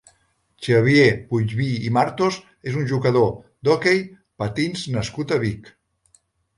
[0.67, 2.41] Xavier Puigbí i Martos
[2.73, 3.31] és un jugador
[3.69, 4.05] d'hoquei
[4.45, 5.75] patins nascut a Vic.